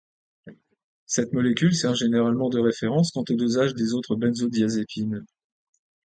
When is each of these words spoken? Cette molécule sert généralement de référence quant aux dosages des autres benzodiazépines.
Cette 1.05 1.31
molécule 1.31 1.75
sert 1.75 1.93
généralement 1.93 2.49
de 2.49 2.57
référence 2.59 3.11
quant 3.11 3.23
aux 3.29 3.35
dosages 3.35 3.75
des 3.75 3.93
autres 3.93 4.15
benzodiazépines. 4.15 5.23